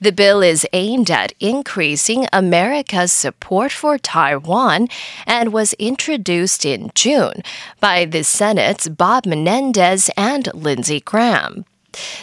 [0.00, 4.88] The bill is aimed at increasing America's support for Taiwan
[5.24, 7.44] and was introduced in June
[7.78, 11.64] by the Senate's Bob Menendez and Lindsey Graham.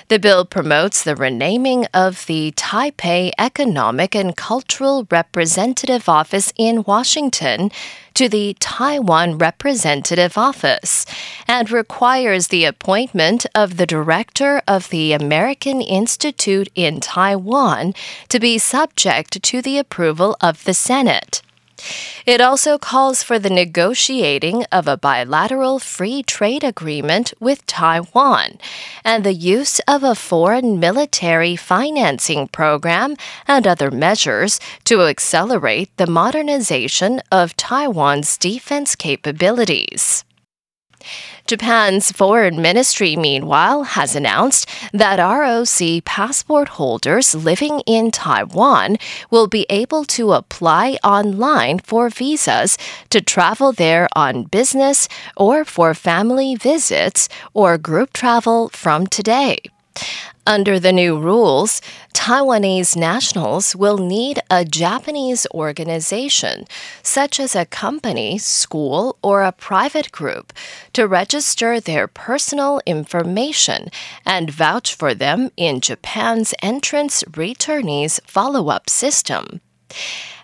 [0.07, 7.71] The bill promotes the renaming of the Taipei Economic and Cultural Representative Office in Washington
[8.15, 11.05] to the Taiwan Representative Office
[11.47, 17.93] and requires the appointment of the director of the American Institute in Taiwan
[18.29, 21.41] to be subject to the approval of the Senate.
[22.25, 28.57] It also calls for the negotiating of a bilateral free trade agreement with Taiwan
[29.03, 33.15] and the use of a foreign military financing program
[33.47, 40.23] and other measures to accelerate the modernization of Taiwan's defense capabilities.
[41.47, 48.97] Japan's foreign ministry, meanwhile, has announced that ROC passport holders living in Taiwan
[49.31, 52.77] will be able to apply online for visas
[53.09, 59.57] to travel there on business or for family visits or group travel from today.
[60.49, 61.79] Under the new rules,
[62.15, 66.65] Taiwanese nationals will need a Japanese organization,
[67.03, 70.51] such as a company, school, or a private group,
[70.93, 73.89] to register their personal information
[74.25, 79.61] and vouch for them in Japan's entrants returnees follow up system.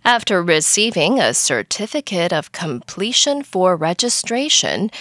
[0.03, 4.91] After receiving a certificate of completion for registration,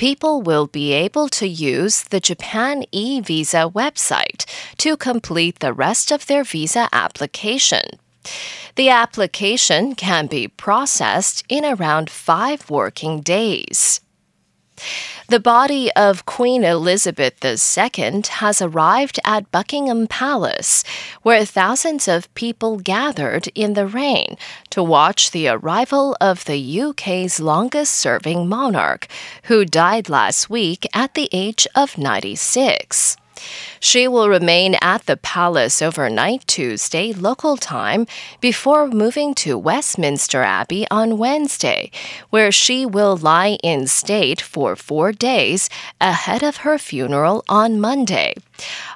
[0.00, 4.46] people will be able to use the Japan e Visa website
[4.78, 7.86] to complete the rest of their visa application.
[8.76, 14.00] The application can be processed in around five working days.
[15.28, 20.82] The body of Queen Elizabeth II has arrived at Buckingham Palace,
[21.22, 24.36] where thousands of people gathered in the rain
[24.70, 29.06] to watch the arrival of the UK's longest serving monarch,
[29.44, 33.16] who died last week at the age of 96.
[33.78, 38.06] She will remain at the palace overnight Tuesday local time
[38.40, 41.90] before moving to Westminster Abbey on Wednesday,
[42.30, 45.68] where she will lie in state for four days
[46.00, 48.34] ahead of her funeral on Monday.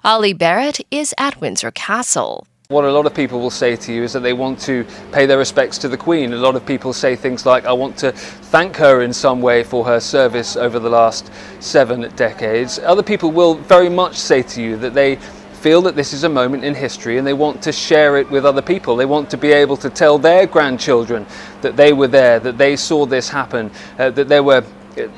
[0.05, 2.47] Ollie Barrett is at Windsor Castle.
[2.75, 5.27] What a lot of people will say to you is that they want to pay
[5.27, 6.33] their respects to the Queen.
[6.33, 9.63] A lot of people say things like, I want to thank her in some way
[9.63, 11.31] for her service over the last
[11.61, 12.81] seven decades.
[12.81, 15.21] Other people will very much say to you that they
[15.53, 18.45] feel that this is a moment in history and they want to share it with
[18.45, 18.97] other people.
[18.97, 21.27] They want to be able to tell their grandchildren
[21.61, 23.71] that they were there, that they saw this happen,
[24.01, 24.65] uh, that there were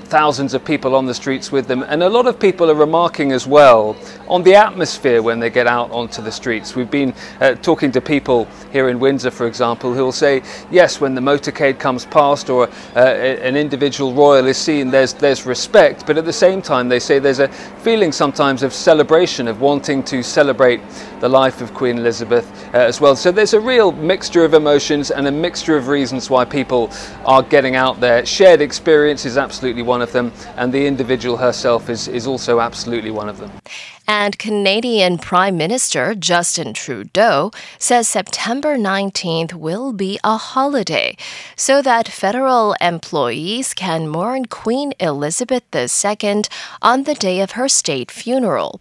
[0.04, 1.82] thousands of people on the streets with them.
[1.82, 3.96] And a lot of people are remarking as well
[4.28, 6.74] on the atmosphere when they get out onto the streets.
[6.74, 11.00] We've been uh, talking to people here in Windsor, for example, who will say, yes,
[11.00, 16.06] when the motorcade comes past or uh, an individual royal is seen, there's, there's respect.
[16.06, 20.02] But at the same time, they say there's a feeling sometimes of celebration, of wanting
[20.04, 20.80] to celebrate
[21.20, 23.16] the life of Queen Elizabeth uh, as well.
[23.16, 26.90] So there's a real mixture of emotions and a mixture of reasons why people
[27.24, 28.24] are getting out there.
[28.26, 33.10] Shared experience is absolutely one of them, and the individual herself is, is also absolutely
[33.10, 33.50] one of them.
[34.06, 41.16] And Canadian Prime Minister Justin Trudeau says September 19th will be a holiday
[41.56, 46.42] so that federal employees can mourn Queen Elizabeth II
[46.80, 48.80] on the day of her state funeral.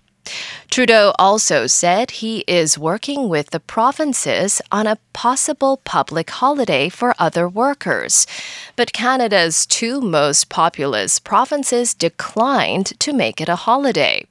[0.69, 7.15] Trudeau also said he is working with the provinces on a possible public holiday for
[7.17, 8.27] other workers.
[8.75, 14.25] But Canada's two most populous provinces declined to make it a holiday.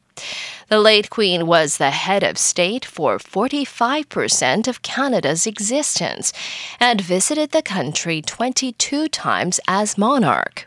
[0.68, 6.32] The late Queen was the head of state for 45% of Canada's existence
[6.80, 10.66] and visited the country 22 times as monarch.